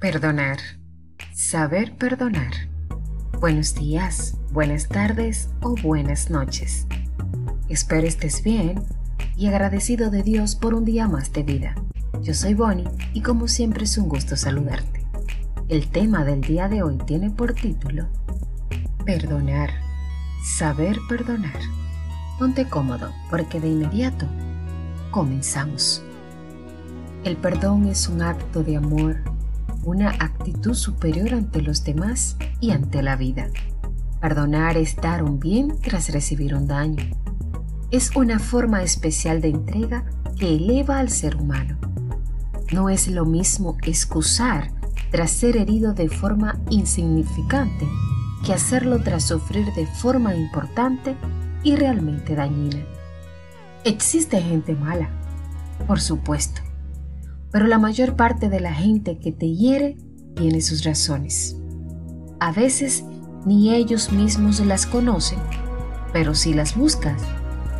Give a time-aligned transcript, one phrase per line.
[0.00, 0.56] Perdonar.
[1.34, 2.54] Saber perdonar.
[3.38, 6.86] Buenos días, buenas tardes o buenas noches.
[7.68, 8.82] Espero estés bien
[9.36, 11.74] y agradecido de Dios por un día más de vida.
[12.22, 15.04] Yo soy Bonnie y como siempre es un gusto saludarte.
[15.68, 18.08] El tema del día de hoy tiene por título
[19.04, 19.68] Perdonar.
[20.56, 21.60] Saber perdonar.
[22.38, 24.26] Ponte cómodo porque de inmediato
[25.10, 26.02] comenzamos.
[27.22, 29.29] El perdón es un acto de amor
[29.84, 33.48] una actitud superior ante los demás y ante la vida.
[34.20, 37.04] Perdonar es dar un bien tras recibir un daño.
[37.90, 40.04] Es una forma especial de entrega
[40.38, 41.78] que eleva al ser humano.
[42.72, 44.70] No es lo mismo excusar
[45.10, 47.88] tras ser herido de forma insignificante
[48.44, 51.16] que hacerlo tras sufrir de forma importante
[51.62, 52.84] y realmente dañina.
[53.84, 55.10] Existe gente mala,
[55.86, 56.60] por supuesto,
[57.50, 59.96] pero la mayor parte de la gente que te hiere
[60.36, 61.56] tiene sus razones.
[62.38, 63.04] A veces
[63.44, 65.38] ni ellos mismos las conocen,
[66.12, 67.22] pero si las buscas,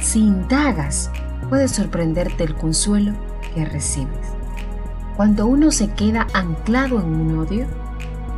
[0.00, 1.10] si indagas,
[1.48, 3.12] puede sorprenderte el consuelo
[3.54, 4.28] que recibes.
[5.16, 7.66] Cuando uno se queda anclado en un odio,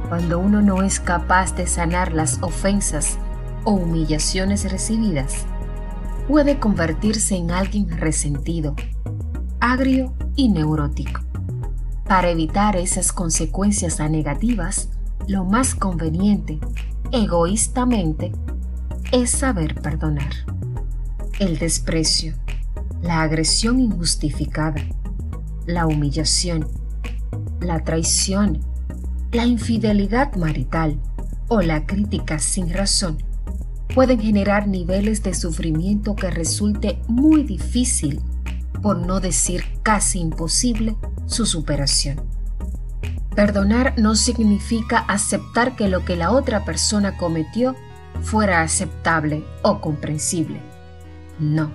[0.08, 3.18] cuando uno no es capaz de sanar las ofensas
[3.64, 5.46] o humillaciones recibidas,
[6.26, 8.74] puede convertirse en alguien resentido,
[9.60, 11.20] agrio y neurótico.
[12.06, 14.88] Para evitar esas consecuencias negativas,
[15.28, 16.58] lo más conveniente,
[17.10, 18.32] egoístamente,
[19.12, 20.32] es saber perdonar.
[21.38, 22.34] El desprecio,
[23.02, 24.82] la agresión injustificada,
[25.66, 26.66] la humillación,
[27.60, 28.60] la traición,
[29.32, 31.00] la infidelidad marital
[31.48, 33.18] o la crítica sin razón
[33.94, 38.20] pueden generar niveles de sufrimiento que resulte muy difícil
[38.82, 42.20] por no decir casi imposible, su superación.
[43.34, 47.74] Perdonar no significa aceptar que lo que la otra persona cometió
[48.20, 50.60] fuera aceptable o comprensible.
[51.38, 51.72] No.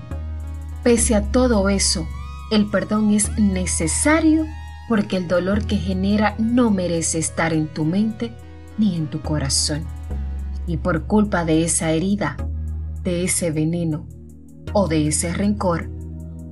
[0.83, 2.07] Pese a todo eso,
[2.51, 4.45] el perdón es necesario
[4.87, 8.31] porque el dolor que genera no merece estar en tu mente
[8.77, 9.83] ni en tu corazón.
[10.67, 12.37] Y por culpa de esa herida,
[13.03, 14.07] de ese veneno
[14.73, 15.89] o de ese rencor,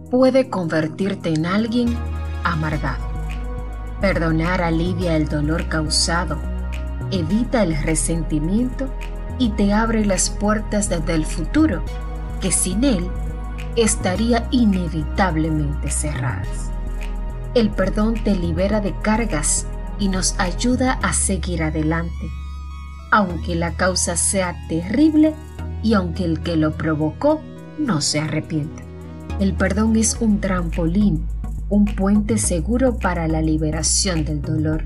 [0.10, 1.96] puede convertirte en alguien
[2.44, 3.04] amargado.
[4.02, 6.38] Perdonar alivia el dolor causado,
[7.12, 8.90] evita el resentimiento
[9.40, 11.84] y te abre las puertas desde el futuro,
[12.42, 13.10] que sin él
[13.76, 16.72] estaría inevitablemente cerradas.
[17.54, 19.66] El perdón te libera de cargas
[19.98, 22.30] y nos ayuda a seguir adelante,
[23.12, 25.34] aunque la causa sea terrible
[25.84, 27.42] y aunque el que lo provocó
[27.78, 28.85] no se arrepienta.
[29.40, 31.26] El perdón es un trampolín,
[31.70, 34.86] un puente seguro para la liberación del dolor,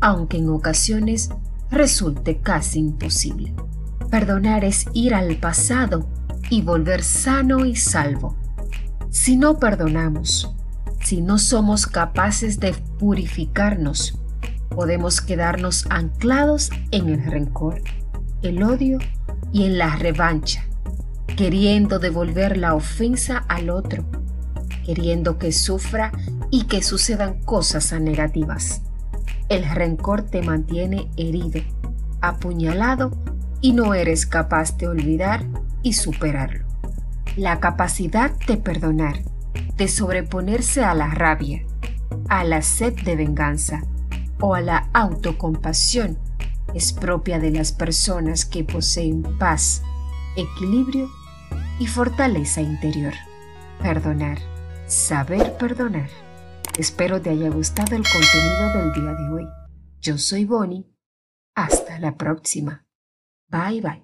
[0.00, 1.30] aunque en ocasiones
[1.70, 3.54] resulte casi imposible.
[4.10, 6.06] Perdonar es ir al pasado
[6.50, 8.36] y volver sano y salvo.
[9.10, 10.54] Si no perdonamos,
[11.00, 14.18] si no somos capaces de purificarnos,
[14.68, 17.80] podemos quedarnos anclados en el rencor,
[18.42, 18.98] el odio
[19.52, 20.66] y en la revancha
[21.36, 24.04] queriendo devolver la ofensa al otro,
[24.84, 26.12] queriendo que sufra
[26.50, 28.82] y que sucedan cosas negativas.
[29.48, 31.60] El rencor te mantiene herido,
[32.20, 33.10] apuñalado
[33.60, 35.44] y no eres capaz de olvidar
[35.82, 36.64] y superarlo.
[37.36, 39.18] La capacidad de perdonar,
[39.76, 41.64] de sobreponerse a la rabia,
[42.28, 43.82] a la sed de venganza
[44.40, 46.16] o a la autocompasión
[46.74, 49.82] es propia de las personas que poseen paz,
[50.36, 51.08] equilibrio
[51.78, 53.14] y fortaleza interior.
[53.82, 54.38] Perdonar,
[54.86, 56.08] saber perdonar.
[56.78, 59.48] Espero te haya gustado el contenido del día de hoy.
[60.00, 60.86] Yo soy Bonnie.
[61.54, 62.86] Hasta la próxima.
[63.48, 64.03] Bye bye.